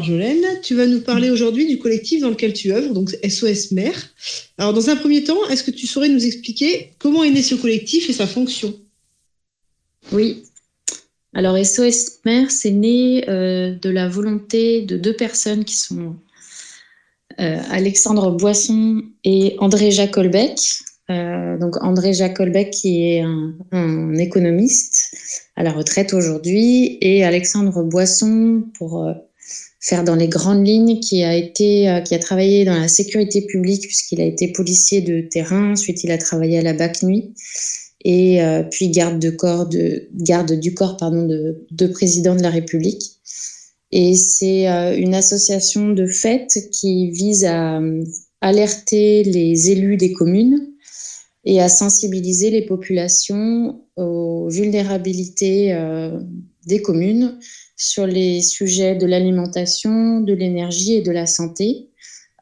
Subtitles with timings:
[0.00, 0.60] Marjolaine.
[0.62, 3.94] Tu vas nous parler aujourd'hui du collectif dans lequel tu œuvres, donc SOS Mère.
[4.56, 7.54] Alors, dans un premier temps, est-ce que tu saurais nous expliquer comment est né ce
[7.54, 8.74] collectif et sa fonction?
[10.12, 10.44] Oui.
[11.34, 16.16] Alors, SOS Mère, c'est né euh, de la volonté de deux personnes qui sont
[17.38, 20.58] euh, Alexandre Boisson et André Jacolbec.
[21.10, 23.24] Euh, donc André Jacolbec qui est
[23.72, 25.16] un, économiste
[25.56, 29.14] à la retraite aujourd'hui et Alexandre Boisson pour euh,
[29.80, 33.82] faire dans les grandes lignes qui a été qui a travaillé dans la sécurité publique
[33.82, 37.32] puisqu'il a été policier de terrain ensuite il a travaillé à la BAC nuit
[38.04, 43.20] et puis garde du corps pardon de, de président de la République.
[43.92, 48.04] Et c'est euh, une association de fêtes qui vise à euh,
[48.40, 50.68] alerter les élus des communes
[51.44, 56.20] et à sensibiliser les populations aux vulnérabilités euh,
[56.66, 57.38] des communes
[57.80, 61.88] sur les sujets de l'alimentation, de l'énergie et de la santé,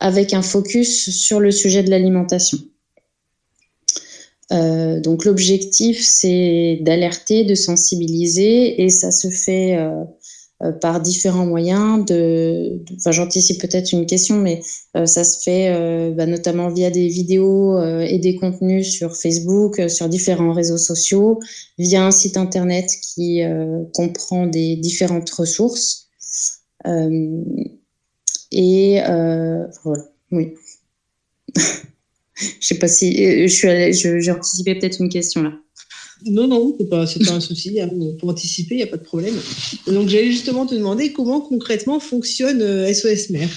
[0.01, 2.59] avec un focus sur le sujet de l'alimentation.
[4.51, 10.03] Euh, donc l'objectif, c'est d'alerter, de sensibiliser, et ça se fait euh,
[10.81, 12.05] par différents moyens.
[12.05, 14.61] De, enfin, j'anticipe peut-être une question, mais
[14.97, 19.81] euh, ça se fait euh, bah, notamment via des vidéos et des contenus sur Facebook,
[19.89, 21.39] sur différents réseaux sociaux,
[21.79, 23.43] via un site internet qui
[23.95, 26.09] comprend des différentes ressources.
[28.53, 29.01] et
[29.85, 30.55] voilà, oui.
[32.61, 35.53] Je sais pas si je suis, j'ai anticipé peut-être une question là.
[36.27, 37.81] Non, non, c'est pas, pas un souci.
[37.81, 37.91] Hein.
[38.19, 39.35] Pour anticiper, il n'y a pas de problème.
[39.87, 42.61] Donc, j'allais justement te demander comment concrètement fonctionne
[42.93, 43.51] SOS euh, Mère.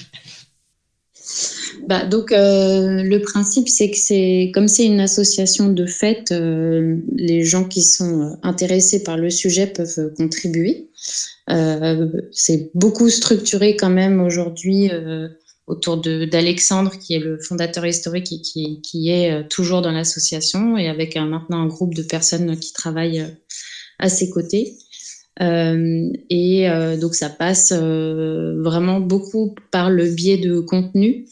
[1.88, 6.98] Bah, donc, euh, le principe, c'est que c'est comme c'est une association de fête, euh,
[7.16, 10.88] les gens qui sont intéressés par le sujet peuvent contribuer.
[12.30, 14.90] c'est beaucoup structuré quand même aujourd'hui
[15.72, 20.88] autour d'Alexandre, qui est le fondateur historique et qui, est euh, toujours dans l'association, et
[20.88, 23.28] avec un, maintenant un groupe de personnes qui travaillent euh,
[23.98, 24.76] à ses côtés.
[25.40, 31.28] Euh, et euh, donc ça passe euh, vraiment beaucoup par le biais de contenus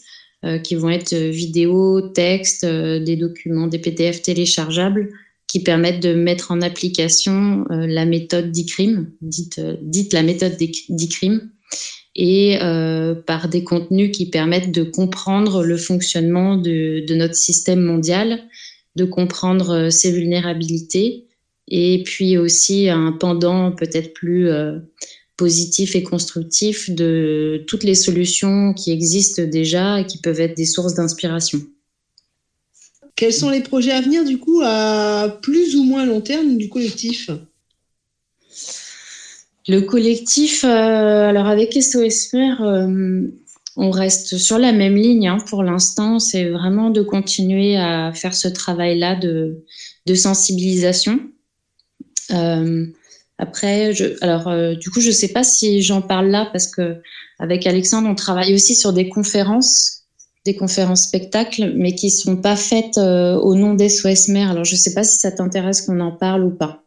[0.64, 5.10] qui vont être vidéos, textes, des documents, des PDF téléchargeables
[5.46, 11.42] qui permettent de mettre en application la méthode d'ICRIM, dite, dite la méthode d'ICRIM,
[12.16, 17.80] et euh, par des contenus qui permettent de comprendre le fonctionnement de, de notre système
[17.80, 18.42] mondial,
[18.96, 21.26] de comprendre euh, ses vulnérabilités
[21.68, 24.78] et puis aussi un pendant peut-être plus euh,
[25.36, 30.66] positif et constructif de toutes les solutions qui existent déjà et qui peuvent être des
[30.66, 31.60] sources d'inspiration.
[33.14, 36.68] Quels sont les projets à venir du coup à plus ou moins long terme du
[36.68, 37.30] collectif?
[39.68, 43.20] Le collectif, euh, alors avec SOS Mère, euh,
[43.76, 46.18] on reste sur la même ligne hein, pour l'instant.
[46.18, 49.64] C'est vraiment de continuer à faire ce travail-là de,
[50.14, 51.20] sensibilisation.
[52.32, 52.86] Euh,
[53.38, 56.96] après, je, alors du coup, je ne sais pas si j'en parle là parce que
[57.38, 60.02] avec Alexandre, on travaille aussi sur des conférences,
[60.44, 64.50] des conférences spectacles, mais qui ne sont pas faites au nom d'SOS Mère.
[64.50, 66.79] Alors, je ne sais pas si ça t'intéresse qu'on en parle ou pas.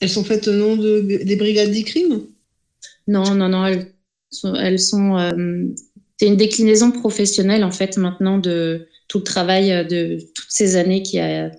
[0.00, 2.22] Elles sont faites au nom de, des brigades d'e-crime
[3.06, 3.66] Non, non, non.
[3.66, 3.92] Elles
[4.30, 4.54] sont.
[4.54, 5.64] Elles sont euh,
[6.18, 11.02] c'est une déclinaison professionnelle, en fait, maintenant, de tout le travail de toutes ces années
[11.02, 11.50] qui a,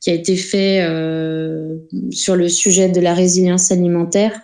[0.00, 1.76] qui a été fait euh,
[2.10, 4.40] sur le sujet de la résilience alimentaire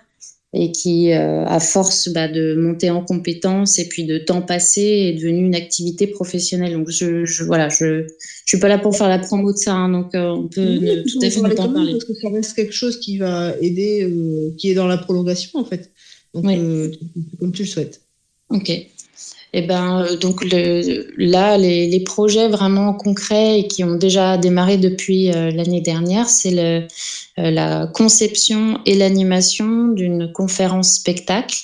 [0.55, 4.83] et qui, euh, à force bah, de monter en compétences et puis de temps passé,
[4.83, 6.75] est devenue une activité professionnelle.
[6.75, 8.09] Donc, je, je voilà, je, je
[8.45, 11.19] suis pas là pour faire la promo de ça, hein, donc euh, on peut tout
[11.23, 11.93] à fait en parler.
[11.93, 15.59] Parce que ça reste quelque chose qui va aider, euh, qui est dans la prolongation
[15.59, 15.91] en fait.
[16.35, 16.45] Donc,
[17.41, 18.03] comme tu le souhaites.
[18.51, 18.71] Ok.
[19.55, 24.39] Et eh ben, donc le, là, les, les, projets vraiment concrets et qui ont déjà
[24.39, 26.55] démarré depuis l'année dernière, c'est
[27.39, 31.57] euh, la conception et l'animation d'une conférence spectacle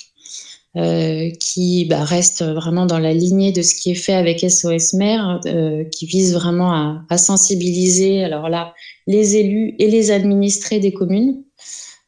[0.77, 4.93] euh, qui bah, reste vraiment dans la lignée de ce qui est fait avec SOS
[4.93, 8.73] Mère, euh, qui vise vraiment à, à, sensibiliser, alors là,
[9.05, 11.43] les élus et les administrés des communes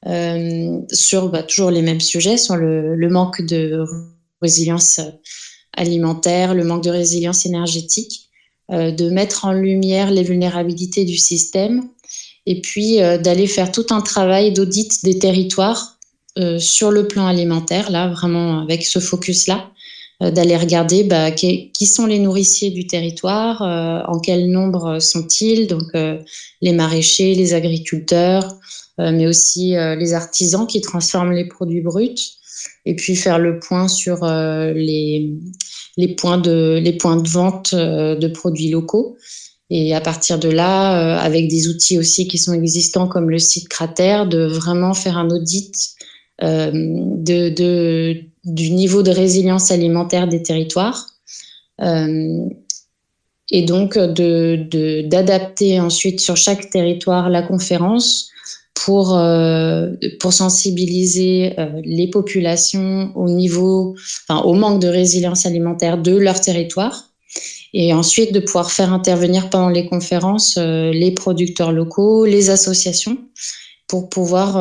[0.08, 3.84] euh, sur bah, toujours les mêmes sujets, sur le, le, manque de
[4.42, 5.00] résilience
[5.74, 8.30] alimentaire, le manque de résilience énergétique,
[8.72, 11.88] euh, de mettre en lumière les vulnérabilités du système
[12.46, 15.98] et puis euh, d'aller faire tout un travail d'audit des territoires
[16.38, 19.70] euh, sur le plan alimentaire, là, vraiment avec ce focus-là,
[20.24, 25.68] euh, d'aller regarder bah, qui, qui, sont les nourriciers du territoire, en quel nombre sont-ils,
[25.68, 25.84] donc
[26.62, 28.56] les maraîchers, les agriculteurs,
[28.98, 32.16] mais aussi les artisans qui transforment les produits bruts.
[32.86, 35.34] Et puis faire le point sur les,
[35.98, 39.18] les, points de, les points de vente de produits locaux.
[39.70, 43.70] Et à partir de là, avec des outils aussi qui sont existants comme le site
[43.70, 45.74] Cratère, de vraiment faire un audit
[46.42, 51.08] de, de, du niveau de résilience alimentaire des territoires.
[51.82, 52.50] Euh,
[53.50, 58.31] et donc d'adapter de, ensuite sur chaque territoire la conférence
[58.84, 63.96] pour, euh, pour sensibiliser euh, les populations au niveau,
[64.28, 67.10] enfin, au manque de résilience alimentaire de leur territoire.
[67.74, 73.18] Et ensuite de pouvoir faire intervenir pendant les conférences euh, les producteurs locaux, les associations,
[73.88, 74.54] pour pouvoir,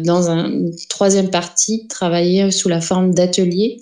[0.00, 3.78] dans un, une troisième partie, travailler sous la forme d'ateliers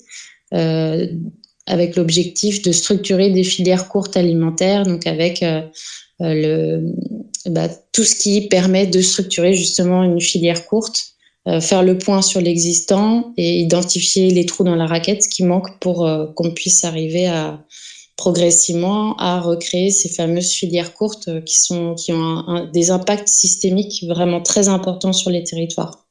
[1.67, 5.63] avec l'objectif de structurer des filières courtes alimentaires, donc avec euh,
[6.21, 6.95] euh, le,
[7.47, 11.15] bah, tout ce qui permet de structurer justement une filière courte,
[11.49, 15.45] euh, faire le point sur l'existant et identifier les trous dans la raquette, ce qui
[15.45, 17.65] manque pour qu'on puisse arriver à
[18.17, 24.43] progressivement à recréer ces fameuses filières courtes qui, sont, qui ont des impacts systémiques vraiment
[24.43, 26.10] très importants sur les territoires.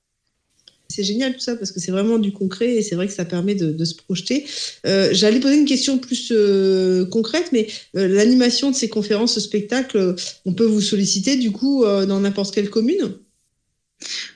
[0.91, 3.23] C'est génial tout ça parce que c'est vraiment du concret et c'est vrai que ça
[3.23, 4.47] permet de, se projeter.
[4.87, 9.39] Euh, j'allais poser une question plus euh, concrète, mais euh, l'animation de ces conférences, ce
[9.39, 10.15] spectacle,
[10.45, 13.17] on peut vous solliciter du coup dans n'importe quelle commune?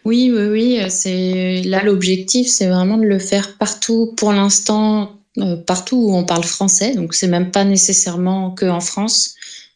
[0.06, 1.64] Oui, oui, oui.
[1.66, 4.14] Là l'objectif, c'est vraiment de le faire partout.
[4.16, 5.20] Pour l'instant,
[5.66, 9.34] partout où on parle français, donc c'est même pas nécessairement que en France.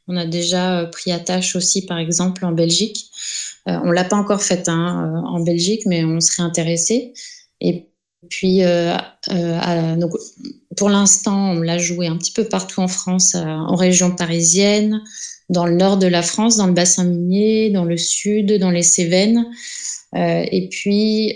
[0.07, 3.09] On a déjà pris attache aussi, par exemple, en Belgique.
[3.67, 7.13] Euh, on l'a pas encore fait hein, euh, en Belgique, mais on serait intéressé.
[7.59, 7.89] Et
[8.29, 8.95] puis, euh,
[9.97, 10.11] donc,
[10.75, 15.01] pour l'instant, on l'a joué un petit peu partout en France, en région parisienne,
[15.49, 18.83] dans le nord de la France, dans le bassin minier, dans le sud, dans les
[18.83, 19.45] Cévennes.
[20.15, 21.35] et puis,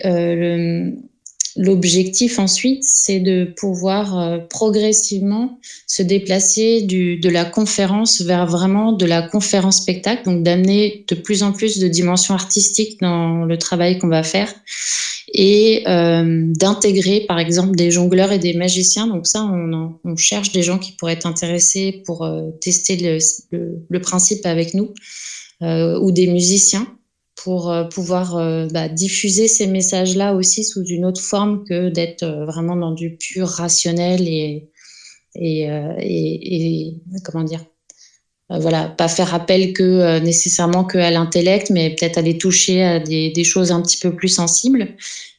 [1.57, 8.93] L'objectif ensuite, c'est de pouvoir euh, progressivement se déplacer du, de la conférence vers vraiment
[8.93, 13.57] de la conférence spectacle, donc d'amener de plus en plus de dimensions artistiques dans le
[13.57, 14.53] travail qu'on va faire
[15.33, 19.07] et euh, d'intégrer par exemple des jongleurs et des magiciens.
[19.07, 23.17] Donc ça, on, on cherche des gens qui pourraient être intéressés pour euh, tester le,
[23.51, 24.93] le, le, principe avec nous
[25.61, 26.87] euh, ou des musiciens
[27.43, 32.23] pour euh, pouvoir euh, bah, diffuser ces messages-là aussi sous une autre forme que d'être
[32.23, 34.69] euh, vraiment dans du pur rationnel et,
[35.35, 37.65] et, et, comment dire
[38.49, 43.43] voilà, pas faire appel que nécessairement que à l'intellect, mais peut-être aller toucher à des,
[43.45, 44.89] choses un petit peu plus sensibles.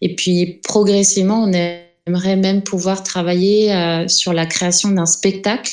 [0.00, 5.72] Et puis progressivement, on aimerait même pouvoir travailler sur la création d'un spectacle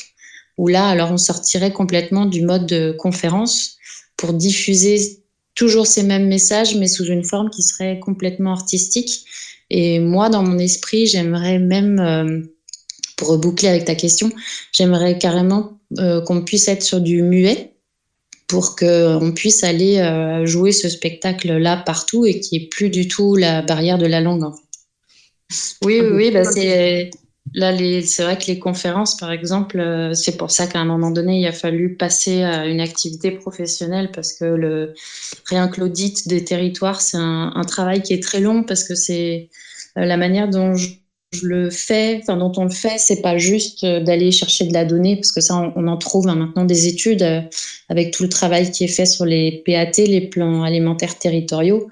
[0.57, 3.77] où là, alors on sortirait complètement du mode de conférence
[4.17, 5.18] pour diffuser
[5.55, 9.25] toujours ces mêmes messages, mais sous une forme qui serait complètement artistique.
[9.69, 12.41] Et moi, dans mon esprit, j'aimerais même, euh,
[13.17, 14.31] pour reboucler avec ta question,
[14.71, 17.73] j'aimerais carrément euh, qu'on puisse être sur du muet
[18.47, 23.07] pour qu'on puisse aller euh, jouer ce spectacle-là partout et qu'il n'y ait plus du
[23.07, 24.51] tout la barrière de la langue.
[25.83, 27.11] Oui, oui, oui bah c'est
[27.53, 27.75] Là,
[28.05, 31.39] c'est vrai que les conférences, par exemple, euh, c'est pour ça qu'à un moment donné,
[31.39, 34.93] il a fallu passer à une activité professionnelle parce que le,
[35.45, 35.67] rien
[36.27, 39.49] des territoires, c'est un, un, travail qui est très long parce que c'est
[39.97, 40.89] euh, la manière dont je,
[41.43, 44.85] le fais, enfin, dont on le fait, c'est pas juste euh, d'aller chercher de la
[44.85, 47.23] donnée parce que ça, on, en trouve hein, maintenant des études
[47.87, 51.89] avec tout le travail qui est fait sur les PAT, les plans alimentaires territoriaux.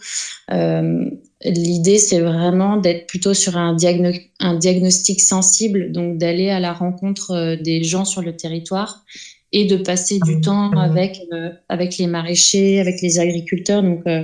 [0.52, 1.10] Euh,
[1.46, 7.56] L'idée, c'est vraiment d'être plutôt sur un, diagnostic sensible, donc d'aller à la rencontre euh,
[7.56, 9.04] des gens sur le territoire
[9.52, 13.82] et de passer du temps avec, euh, avec les maraîchers, avec les agriculteurs.
[13.82, 14.24] Donc, euh,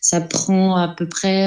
[0.00, 1.46] ça prend à peu près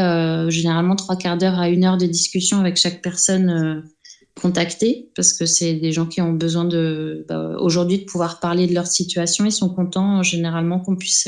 [0.50, 3.84] généralement trois quarts d'heure à une heure de discussion avec chaque personne
[4.41, 8.67] contactée, parce que c'est des gens qui ont besoin de bah, aujourd'hui de pouvoir parler
[8.67, 9.46] de leur situation.
[9.46, 11.27] Ils sont contents généralement qu'on puisse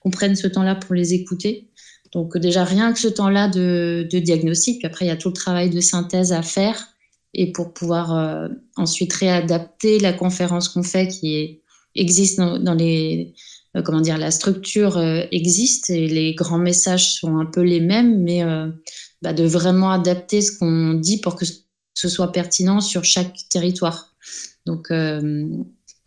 [0.00, 1.68] qu'on prenne ce temps-là pour les écouter.
[2.14, 5.34] Donc déjà rien que ce temps-là de, diagnostic, puis après il y a tout le
[5.34, 6.93] travail de synthèse à faire
[7.34, 11.60] et pour pouvoir euh, ensuite réadapter la conférence qu'on fait qui
[11.94, 13.34] existe dans, les
[13.76, 17.80] euh, comment dire la structure euh, existe et les grands messages sont un peu les
[17.80, 18.42] mêmes, mais
[19.22, 21.44] bah, de vraiment adapter ce qu'on dit pour que
[21.94, 24.14] ce soit pertinent sur chaque territoire.
[24.66, 24.90] Donc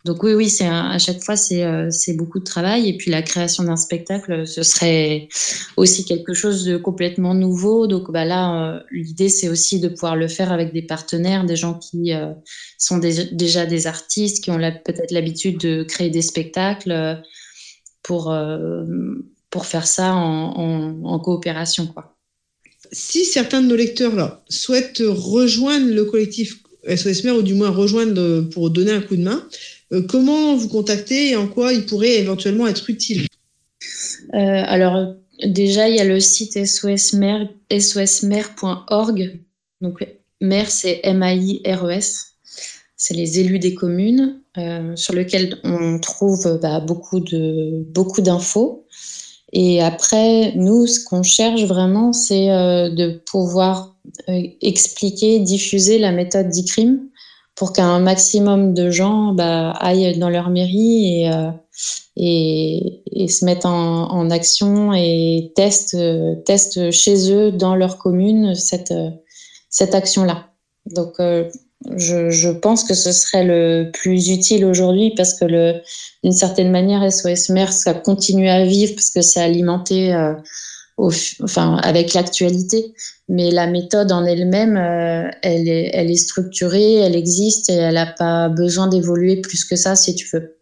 [0.08, 3.20] donc oui, oui, c'est à chaque fois euh, c'est beaucoup de travail et puis la
[3.20, 5.28] création d'un spectacle, ce serait
[5.76, 7.86] aussi quelque chose de complètement nouveau.
[7.86, 11.56] Donc bah là, euh, l'idée c'est aussi de pouvoir le faire avec des partenaires, des
[11.56, 12.32] gens qui euh,
[12.78, 17.20] sont déjà des artistes, qui ont peut-être l'habitude de créer des spectacles
[18.02, 18.34] pour
[19.50, 22.16] pour faire ça en, coopération quoi.
[22.92, 26.62] si certains de nos lecteurs là souhaitent rejoindre le collectif
[26.96, 29.46] SOS ou du moins rejoindre pour donner un coup de main,
[30.08, 33.26] comment vous contacter et en quoi ils pourraient éventuellement être utiles
[34.32, 35.14] Alors
[35.46, 39.40] déjà, il y a le site SOSmer, sosmer.org.
[39.80, 40.06] Donc,
[40.40, 42.34] maire, c'est M-A-I-R-E-S.
[42.96, 48.86] C'est les élus des communes, euh, sur lequel on trouve bah, beaucoup de beaucoup d'infos.
[49.52, 53.96] Et après, nous, ce qu'on cherche vraiment, c'est euh, de pouvoir
[54.28, 57.08] euh, expliquer, diffuser la méthode d'ICRIM
[57.58, 61.50] pour qu'un maximum de gens bah, aillent dans leur mairie et, euh,
[62.16, 65.98] et, et, se mettent en, en action et testent,
[66.44, 68.94] testent chez eux, dans leur commune, cette,
[69.70, 70.46] cette action-là.
[70.86, 71.16] Donc,
[71.96, 75.80] je, je, pense que ce serait le plus utile aujourd'hui parce que
[76.24, 80.34] d'une certaine manière, SOS Mer, ça continue à vivre parce que c'est alimenté euh,
[80.98, 82.92] enfin, avec l'actualité.
[83.28, 88.48] Mais la méthode en elle-même, euh, elle, est, structurée, elle existe et elle n'a pas
[88.48, 90.58] besoin d'évoluer plus que ça, si tu veux.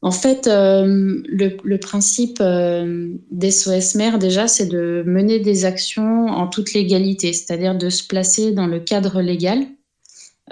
[0.00, 6.46] En fait, euh, le, principe euh, d'SOS Mer, déjà, c'est de mener des actions en
[6.46, 9.66] toute légalité, c'est-à-dire de se placer dans le cadre légal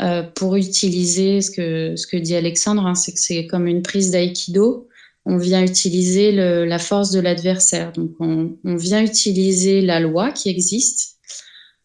[0.01, 3.83] euh, pour utiliser ce que, ce que dit Alexandre, hein, c'est que c'est comme une
[3.83, 4.89] prise d'aïkido.
[5.27, 7.93] On vient utiliser le, la force de l'adversaire.
[7.93, 11.17] Donc, on, on, vient utiliser la loi qui existe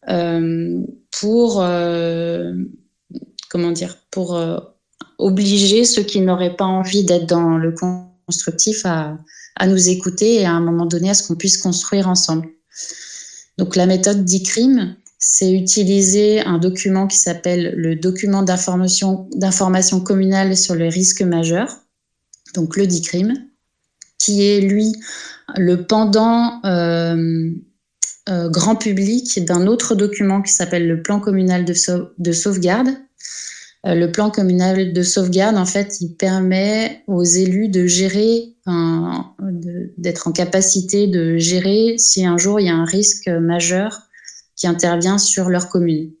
[0.08, 0.80] euh,
[1.20, 2.54] pour, euh,
[3.50, 4.58] comment dire, pour euh,
[5.18, 7.74] obliger ceux qui n'auraient pas envie d'être dans le
[8.26, 9.18] constructif à,
[9.56, 12.48] à nous écouter et à un moment donné à ce qu'on puisse construire ensemble.
[13.58, 19.28] Donc, la méthode d'ICRIM, c'est utiliser un document qui s'appelle le document d'information,
[20.04, 21.81] communale sur les risques majeurs,
[22.54, 23.34] donc le DICRIM,
[24.18, 24.92] qui est lui
[25.56, 27.50] le pendant euh,
[28.28, 32.88] euh, grand public d'un autre document qui s'appelle le plan communal de sauvegarde.
[33.84, 38.54] Euh, le plan communal de sauvegarde, en fait, il permet aux élus de gérer,
[39.98, 44.02] d'être en capacité de gérer si un jour il y a un risque majeur
[44.54, 46.12] qui intervient sur leur commune.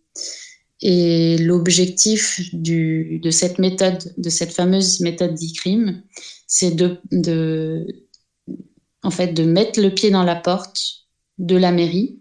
[0.82, 6.02] Et l'objectif de cette méthode, de cette fameuse méthode d'ICRIM,
[6.48, 7.86] c'est de,
[9.02, 11.06] en fait, de mettre le pied dans la porte
[11.38, 12.20] de la mairie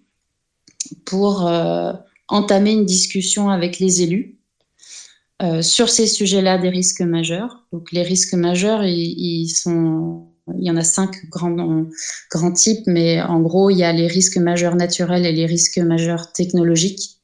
[1.05, 1.93] pour euh,
[2.27, 4.37] entamer une discussion avec les élus
[5.41, 7.65] euh, sur ces sujets-là des risques majeurs.
[7.73, 10.27] Donc les risques majeurs, ils sont
[10.57, 11.85] il y en a cinq grands,
[12.29, 15.77] grands types, mais en gros, il y a les risques majeurs naturels et les risques
[15.77, 17.20] majeurs technologiques.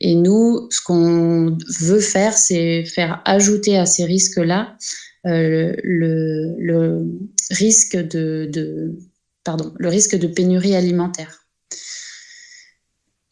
[0.00, 4.76] Et nous, ce qu'on veut faire, c'est faire ajouter à ces risques-là
[5.26, 7.04] euh, le,
[7.50, 8.96] risque de,
[9.44, 11.44] pardon, le risque de pénurie alimentaire.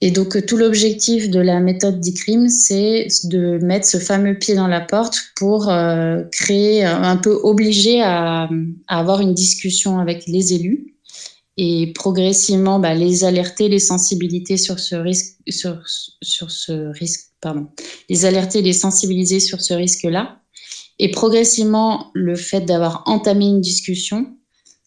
[0.02, 4.66] Et donc, tout l'objectif de la méthode d'ICRIM, c'est de mettre ce fameux pied dans
[4.66, 8.50] la porte pour euh, créer, un peu obliger à,
[8.88, 10.95] avoir une discussion avec les élus
[11.56, 15.80] et progressivement bah, les alerter, les sensibiliser sur ce risque, sur,
[16.22, 17.68] sur ce risque, pardon,
[18.08, 20.40] les alerter, les sensibiliser sur ce risque-là.
[20.98, 24.36] Et progressivement, le fait d'avoir entamé une discussion,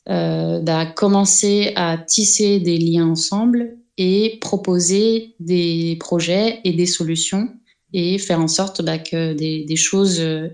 [0.10, 7.50] euh, d'a commencé à tisser des liens ensemble et proposer des projets et des solutions
[7.94, 10.48] et faire en sorte bah, que des, des, choses euh,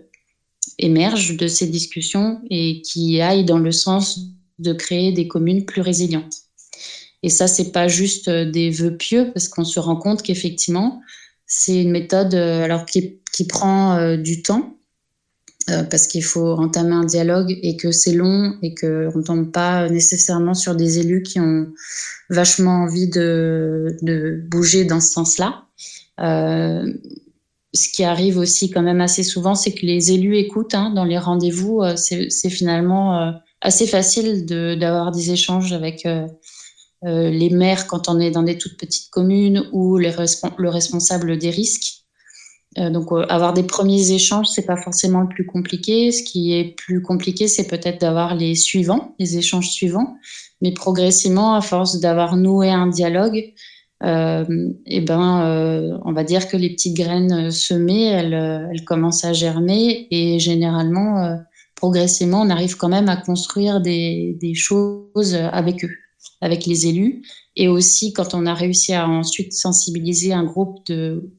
[0.77, 4.19] émergent de ces discussions et qui aillent dans le sens
[4.59, 6.43] de créer des communes plus résilientes.
[7.23, 11.01] Et ça, c'est pas juste euh, des vœux pieux, parce qu'on se rend compte qu'effectivement,
[11.47, 14.75] c'est une méthode euh, alors qui, qui prend du temps,
[15.71, 19.51] euh, parce qu'il faut entamer un dialogue et que c'est long et qu'on ne tombe
[19.51, 21.73] pas nécessairement sur des élus qui ont
[22.29, 25.63] vachement envie de, de bouger dans ce sens-là.
[26.19, 26.93] Euh,
[27.73, 31.03] ce qui arrive aussi quand même assez souvent, c'est que les élus écoutent hein, dans
[31.03, 31.81] les rendez-vous.
[31.81, 33.31] Euh, c'est finalement euh,
[33.65, 36.27] assez facile d'avoir de, des échanges avec euh,
[37.03, 40.13] euh, les maires quand on est dans des toutes petites communes ou les
[40.57, 42.03] le responsable des risques.
[42.77, 46.11] Euh, donc avoir des premiers échanges, c'est pas forcément le plus compliqué.
[46.11, 50.15] Ce qui est plus compliqué, c'est peut-être d'avoir les suivants, les échanges suivants.
[50.61, 53.53] Mais progressivement, à force d'avoir noué un dialogue,
[54.03, 54.45] et
[54.85, 60.07] eh ben, on va dire que les petites graines semées, elles, elles commencent à germer
[60.11, 61.39] et généralement,
[61.85, 65.95] progressivement, on arrive quand même à construire des, choses avec eux,
[66.41, 67.21] avec les élus.
[67.55, 71.29] Et aussi, quand on a réussi à ensuite sensibiliser un groupe de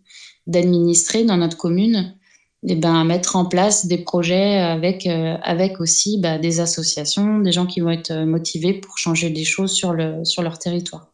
[0.46, 2.14] d'administrer dans notre commune,
[2.62, 7.50] eh ben, mettre en place des projets avec, euh, avec aussi bah, des associations, des
[7.50, 11.12] gens qui vont être motivés pour changer des choses sur, le, sur leur territoire.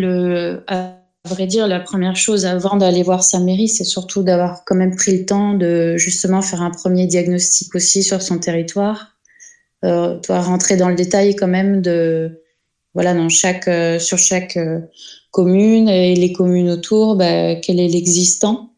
[0.00, 0.96] le, à
[1.28, 4.96] vrai dire, la première chose avant d'aller voir sa mairie, c'est surtout d'avoir quand même
[4.96, 9.16] pris le temps de justement faire un premier diagnostic aussi sur son territoire.
[9.84, 12.42] Euh, doit rentrer dans le détail quand même de
[12.94, 14.80] voilà dans chaque euh, sur chaque euh,
[15.30, 18.72] commune et les communes autour, bah, quel est l'existant?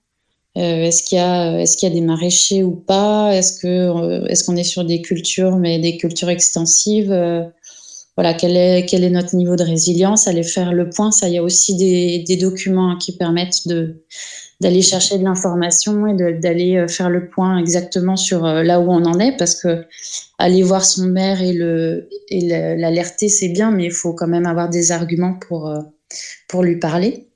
[0.59, 3.35] Euh, Est-ce qu'il y a est-ce qu'il y a des maraîchers ou pas?
[3.35, 7.13] Est-ce que est-ce qu'on est sur des cultures mais des cultures extensives?
[8.17, 11.11] Voilà, quel est, quel est notre niveau de résilience, aller faire le point.
[11.11, 14.03] Ça, il y a aussi des, des documents qui permettent de,
[14.61, 18.91] d'aller chercher de l'information et d'aller euh, faire le point exactement sur euh, là où
[18.91, 19.85] on en est, parce que
[20.39, 24.47] aller voir son maire et le et l'alerter, c'est bien, mais il faut quand même
[24.47, 25.81] avoir des arguments pour, euh,
[26.47, 27.29] pour lui parler.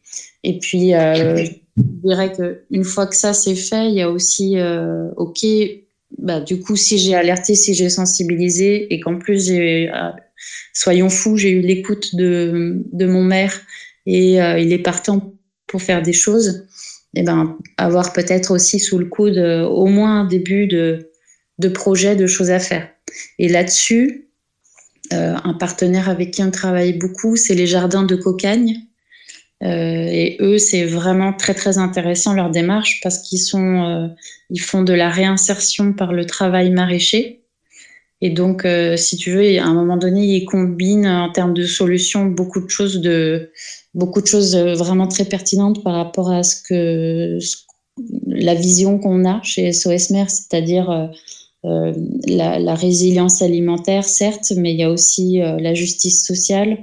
[0.42, 4.56] Et puis, je dirais qu'une fois que ça c'est fait, il y a aussi,
[5.16, 5.46] OK,
[6.18, 9.90] bah, du coup, si j'ai alerté, si j'ai sensibilisé et qu'en plus j'ai
[10.72, 13.60] soyons fous, j'ai eu l'écoute de, mon maire
[14.06, 15.34] et euh, il est partant
[15.66, 16.66] pour faire des choses,
[17.16, 21.10] et eh ben, avoir peut-être aussi sous le coude euh, au moins un début de,
[21.58, 22.88] de projet, de choses à faire.
[23.38, 24.28] Et là-dessus,
[25.12, 28.76] euh, un partenaire avec qui on travaille beaucoup, c'est les jardins de Cocagne.
[29.62, 34.14] et eux, c'est vraiment très très intéressant leur démarche parce qu'ils sont,
[34.50, 37.43] ils font de la réinsertion par le travail maraîcher.
[38.24, 41.66] Et donc, euh, si tu veux, à un moment donné, il combine en termes de
[41.66, 43.02] solutions beaucoup de choses,
[43.92, 47.38] beaucoup de choses euh, vraiment très pertinentes par rapport à ce que
[48.26, 51.10] la vision qu'on a chez SOS Mer, c'est-à-dire
[51.66, 51.92] euh,
[52.26, 56.78] la, résilience alimentaire, certes, mais il y a aussi la justice sociale,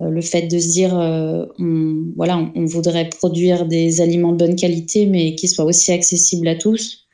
[0.00, 5.04] le fait de se dire, on, voilà, on voudrait produire des aliments de bonne qualité,
[5.04, 7.06] mais qui soient aussi accessibles à tous.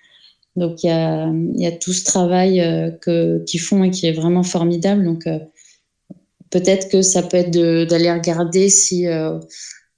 [0.56, 4.06] Donc il y a, y a, tout ce travail euh, que, qu'ils font et qui
[4.06, 5.04] est vraiment formidable.
[5.04, 5.38] Donc euh,
[6.50, 9.38] peut-être que ça peut être d'aller regarder si euh,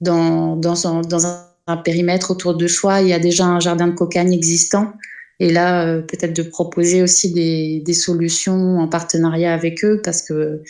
[0.01, 3.89] dans, dans, un, dans un, périmètre autour de soi, il y a déjà un jardin
[3.89, 4.93] de cocagne existant.
[5.39, 10.63] Et là, peut-être de proposer aussi des, des, solutions en partenariat avec eux parce que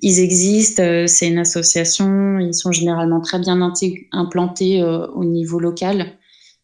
[0.00, 3.58] ils existent, c'est une association, ils sont généralement très bien
[4.12, 6.06] implantés au niveau local.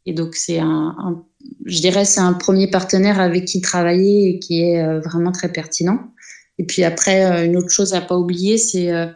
[0.07, 1.25] Et donc, c'est un, un
[1.65, 5.53] je dirais, c'est un premier partenaire avec qui travailler et qui est euh, vraiment très
[5.53, 6.13] pertinent.
[6.59, 9.07] Et puis après, euh, une autre chose à pas oublier, c'est euh,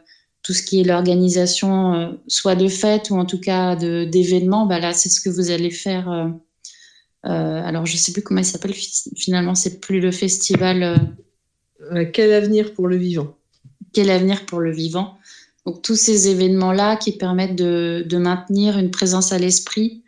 [0.43, 4.67] tout ce qui est l'organisation, soit de fêtes ou en tout cas d'événements.
[4.67, 6.33] Bah là, c'est ce que vous allez faire.
[7.23, 8.75] alors, je sais plus comment il s'appelle.
[9.17, 11.15] Finalement, c'est plus le festival.
[12.13, 13.37] quel avenir pour le vivant?
[13.93, 15.17] Quel avenir pour le vivant?
[15.65, 20.02] Donc, tous ces événements-là qui permettent de, de maintenir une présence à l'esprit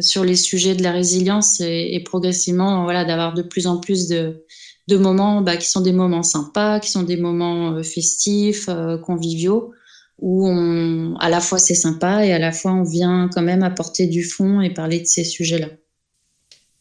[0.00, 4.44] sur les sujets de la résilience et, progressivement voilà d'avoir de plus en plus de,
[4.88, 8.98] de moments bah, qui sont des moments sympas, qui sont des moments euh, festifs, euh,
[8.98, 9.72] conviviaux,
[10.18, 13.62] où on, à la fois c'est sympa et à la fois on vient quand même
[13.62, 15.68] apporter du fond et parler de ces sujets-là.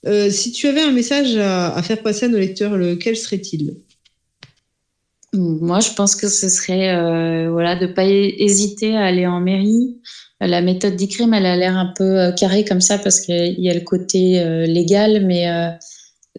[0.06, 3.78] Euh, si tu avais un message à, faire passer à nos lecteurs, lequel serait-il?
[5.34, 10.00] Moi, je pense que ce serait voilà de pas hésiter à aller en mairie,
[10.48, 13.70] la méthode d'ICRIM, elle a l'air un peu euh, carrée comme ça parce qu'il y
[13.70, 15.70] a le côté euh, légal, mais euh,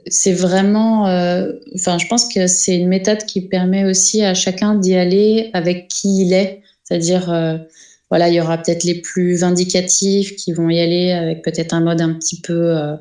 [0.06, 1.02] c'est vraiment,
[1.74, 5.88] enfin, je pense que c'est une méthode qui permet aussi à chacun d'y aller avec
[5.88, 6.62] qui il est.
[6.84, 7.26] C'est-à-dire,
[8.10, 11.80] voilà, il y aura peut-être les plus vindicatifs qui vont y aller avec peut-être un
[11.80, 12.96] mode un petit peu euh,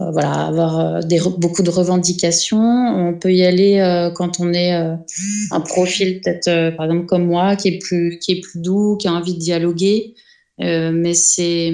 [0.00, 2.58] voilà, avoir euh, des, beaucoup de revendications.
[2.58, 7.56] On peut y aller euh, quand on est un profil peut-être, par exemple comme moi,
[7.56, 10.14] qui est plus qui est plus doux, qui a envie de dialoguer.
[10.58, 11.72] mais c'est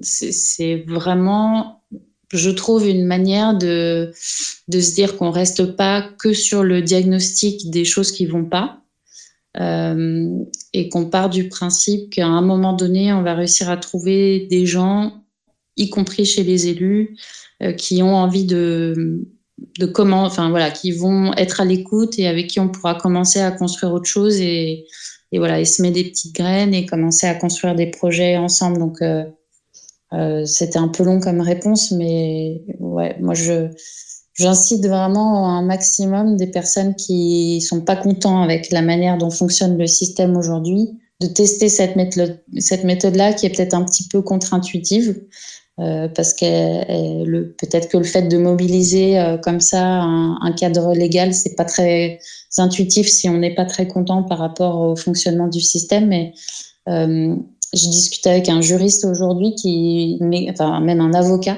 [0.00, 1.82] c'est vraiment,
[2.32, 4.12] je trouve, une manière de
[4.68, 8.80] de se dire qu'on reste pas que sur le diagnostic des choses qui vont pas.
[9.58, 14.66] et qu'on part du principe qu'à un moment donné, on va réussir à trouver des
[14.66, 15.23] gens
[15.76, 17.16] y compris chez les élus,
[17.62, 19.26] euh, qui ont envie de,
[19.78, 23.40] de comment, enfin voilà, qui vont être à l'écoute et avec qui on pourra commencer
[23.40, 24.86] à construire autre chose et,
[25.32, 28.78] et voilà, et semer des petites graines et commencer à construire des projets ensemble.
[28.78, 29.24] Donc euh,
[30.12, 33.68] euh, c'était un peu long comme réponse, mais ouais, moi je
[34.34, 39.78] j'incite vraiment un maximum des personnes qui sont pas contents avec la manière dont fonctionne
[39.78, 44.08] le système aujourd'hui de tester cette méthode cette méthode là qui est peut-être un petit
[44.08, 45.20] peu contre-intuitive
[45.80, 47.24] euh, parce que
[47.56, 52.20] peut-être que le fait de mobiliser euh, comme ça un, cadre légal, c'est pas très
[52.58, 56.06] intuitif si on n'est pas très content par rapport au fonctionnement du système.
[56.06, 56.32] Mais
[56.88, 57.34] euh,
[57.72, 61.56] j'ai discuté avec un juriste aujourd'hui qui, enfin même un avocat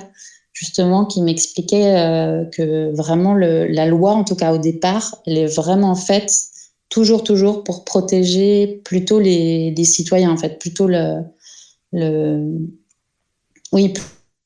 [0.54, 5.54] justement, qui m'expliquait que vraiment le, la loi, en tout cas au départ, elle est
[5.54, 6.30] vraiment faite
[6.88, 11.16] toujours, toujours pour protéger plutôt les, les citoyens, en fait, plutôt le,
[11.92, 12.58] le,
[13.72, 13.92] oui,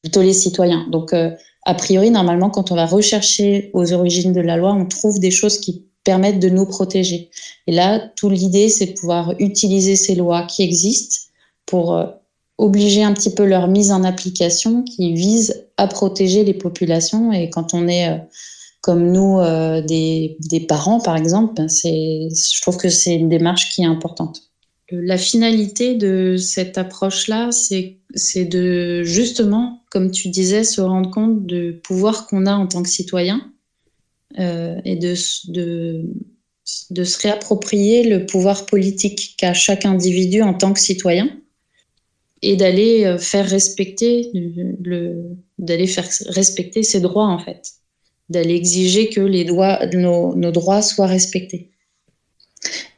[0.02, 0.86] plutôt les citoyens.
[0.90, 1.30] Donc, euh,
[1.64, 5.30] a priori, normalement, quand on va rechercher aux origines de la loi, on trouve des
[5.30, 7.30] choses qui permettent de nous protéger.
[7.66, 11.18] Et là, toute l'idée, c'est de pouvoir utiliser ces lois qui existent
[11.66, 12.06] pour euh,
[12.56, 17.32] obliger un petit peu leur mise en application qui vise à protéger les populations.
[17.32, 18.18] Et quand on est, euh,
[18.80, 19.38] comme nous,
[19.86, 24.49] des, des, parents, par exemple, ben je trouve que c'est une démarche qui est importante.
[24.90, 31.80] La finalité de cette approche-là, c'est de justement, comme tu disais, se rendre compte du
[31.82, 33.52] pouvoir qu'on a en tant que citoyen
[34.38, 36.02] euh, et de, se
[37.22, 41.30] réapproprier le pouvoir politique qu'a chaque individu en tant que citoyen
[42.42, 44.32] et d'aller euh, faire respecter
[46.28, 47.74] respecter ses droits en fait,
[48.28, 51.70] d'aller exiger que nos droits soient respectés.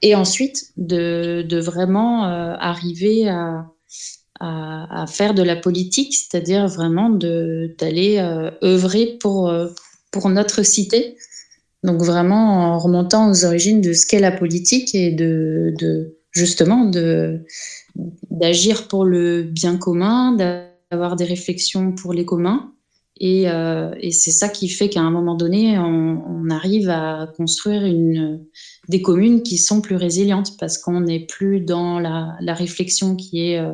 [0.02, 3.66] Et ensuite, de, vraiment euh, arriver à,
[5.06, 9.68] faire de la politique, c'est-à-dire vraiment d'aller euh, œuvrer pour, euh,
[10.10, 11.16] pour notre cité.
[11.84, 16.90] Donc vraiment en remontant aux origines de ce qu'est la politique et de, justement
[18.30, 22.72] d'agir pour le bien commun, d'avoir des réflexions pour les communs.
[23.24, 27.82] Et, euh, et c'est ça qui fait qu'à un moment donné, on, arrive à construire
[28.88, 33.58] des communes qui sont plus résilientes parce qu'on n'est plus dans la, réflexion qui est
[33.58, 33.72] euh,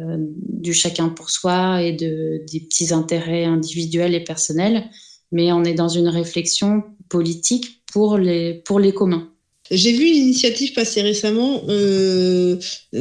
[0.00, 4.84] euh, du chacun pour soi et de, des petits intérêts individuels et personnels,
[5.32, 9.30] mais on est dans une réflexion politique pour les, pour les communs.
[9.70, 11.62] J'ai vu une initiative passer récemment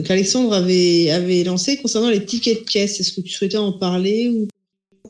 [0.08, 3.00] qu'Alexandre avait, avait lancée concernant les tickets de caisse.
[3.00, 4.48] Est-ce que tu souhaitais en parler ou...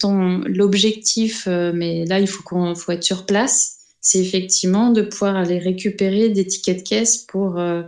[0.03, 5.35] L'objectif, euh, mais là il faut, qu'on faut être sur place, c'est effectivement de pouvoir
[5.35, 7.83] aller récupérer des tickets de caisse pour euh,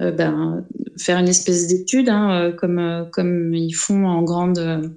[0.00, 0.64] euh, ben,
[0.98, 4.92] faire une espèce d'étude, hein, comme, comme ils font en grande,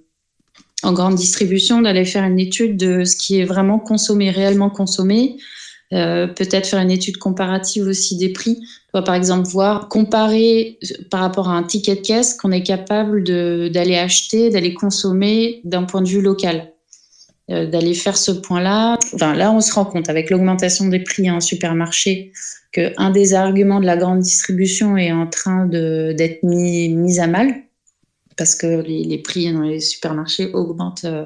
[0.84, 5.38] en grande distribution, d'aller faire une étude de ce qui est vraiment consommé, réellement consommé,
[5.92, 8.60] peut-être faire une étude comparative aussi des prix.
[9.02, 10.78] Par exemple voir, comparer
[11.10, 15.84] par rapport à un ticket de caisse qu'on est capable d'aller acheter, d'aller consommer d'un
[15.84, 16.74] point de vue local.
[17.52, 18.98] Euh, d'aller faire ce point-là.
[19.20, 22.32] Là, on se rend compte avec l'augmentation des prix en supermarché
[22.72, 27.54] que un des arguments de la grande distribution est en train d'être mis, à mal
[28.38, 31.26] parce que les, prix dans les supermarchés augmentent euh,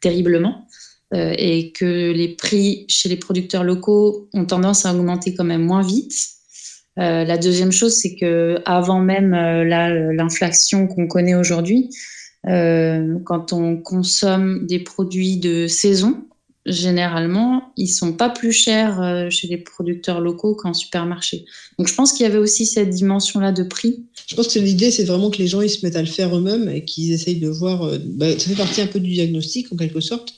[0.00, 0.66] terriblement
[1.14, 5.64] euh, et que les prix chez les producteurs locaux ont tendance à augmenter quand même
[5.64, 6.12] moins vite.
[6.98, 11.90] Euh, la deuxième chose, c'est que avant même euh, l'inflation qu'on connaît aujourd'hui,
[12.46, 16.24] euh, quand on consomme des produits de saison,
[16.66, 21.44] généralement, ils sont pas plus chers chez les producteurs locaux qu'en supermarché.
[21.78, 24.04] Donc je pense qu'il y avait aussi cette dimension-là de prix.
[24.26, 26.34] Je pense que l'idée, c'est vraiment que les gens ils se mettent à le faire
[26.34, 27.90] eux-mêmes et qu'ils essayent de voir.
[28.06, 30.34] Bah, ça fait partie un peu du diagnostic en quelque sorte,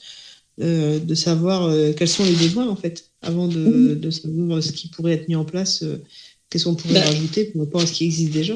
[0.59, 4.71] euh, de savoir euh, quels sont les besoins en fait, avant de, de savoir ce
[4.71, 6.01] qui pourrait être mis en place, euh,
[6.49, 8.55] qu'est-ce qu'on pourrait bah, rajouter par rapport à ce qui existe déjà?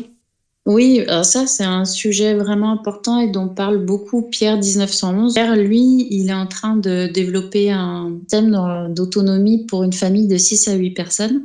[0.68, 5.34] Oui, alors ça c'est un sujet vraiment important et dont parle beaucoup Pierre 1911.
[5.34, 8.56] Pierre, lui, il est en train de développer un thème
[8.94, 11.42] d'autonomie pour une famille de 6 à 8 personnes.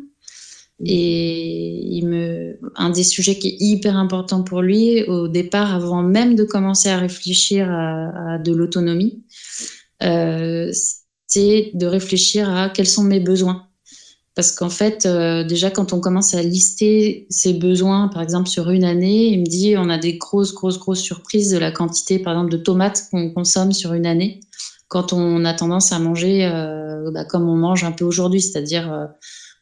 [0.84, 6.02] Et il me, un des sujets qui est hyper important pour lui au départ, avant
[6.02, 9.22] même de commencer à réfléchir à, à de l'autonomie,
[10.02, 10.70] euh,
[11.26, 13.66] c'est de réfléchir à quels sont mes besoins.
[14.36, 18.68] Parce qu'en fait, euh, déjà, quand on commence à lister ses besoins, par exemple, sur
[18.68, 22.18] une année, il me dit on a des grosses, grosses, grosses surprises de la quantité,
[22.18, 24.40] par exemple, de tomates qu'on consomme sur une année,
[24.88, 28.92] quand on a tendance à manger euh, bah, comme on mange un peu aujourd'hui, c'est-à-dire
[28.92, 29.06] euh,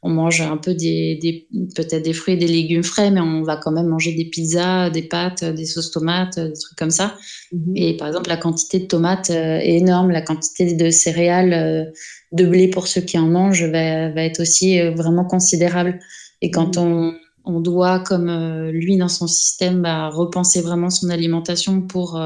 [0.07, 3.43] on mange un peu des, des peut-être des fruits et des légumes frais, mais on
[3.43, 7.17] va quand même manger des pizzas, des pâtes, des sauces tomates, des trucs comme ça.
[7.53, 7.73] Mmh.
[7.75, 11.91] Et par exemple, la quantité de tomates euh, est énorme, la quantité de céréales euh,
[12.33, 15.99] de blé pour ceux qui en mangent va, va être aussi euh, vraiment considérable.
[16.43, 16.81] Et quand mmh.
[16.81, 17.15] on,
[17.47, 18.31] on, doit, comme
[18.69, 22.21] lui dans son système, bah, repenser vraiment son alimentation pour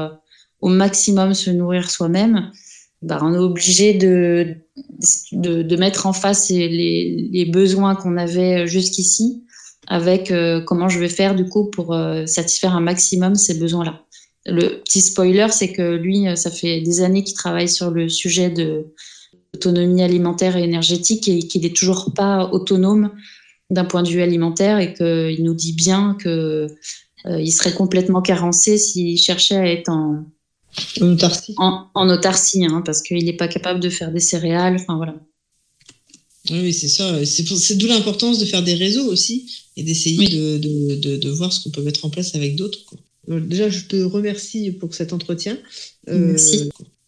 [0.59, 2.51] au maximum se nourrir soi-même,
[3.01, 4.57] bah, on est obligé de,
[5.31, 9.43] de, mettre en face les, besoins qu'on avait jusqu'ici
[9.87, 14.03] avec euh, comment je vais faire du coup pour euh, satisfaire un maximum ces besoins-là.
[14.45, 18.49] Le petit spoiler, c'est que lui, ça fait des années qu'il travaille sur le sujet
[18.49, 18.93] de
[19.53, 23.11] l'autonomie alimentaire et énergétique et qu'il n'est toujours pas autonome
[23.69, 28.77] d'un point de vue alimentaire et qu'il nous dit bien qu'il euh, serait complètement carencé
[28.77, 30.25] s'il cherchait à être en,
[31.01, 31.53] en autarcie.
[31.57, 34.77] En, en autarcie, hein, parce qu'il n'est pas capable de faire des céréales.
[34.79, 35.15] Enfin voilà.
[36.49, 37.25] Oui, c'est ça.
[37.25, 41.63] C'est d'où l'importance de faire des réseaux aussi et d'essayer de, de, de, voir ce
[41.63, 42.79] qu'on peut mettre en place avec d'autres.
[43.27, 45.57] Déjà, je te remercie pour cet entretien.
[46.07, 46.69] Merci.